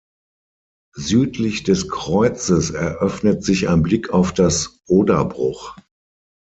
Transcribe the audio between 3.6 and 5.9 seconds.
ein Blick auf das Oderbruch.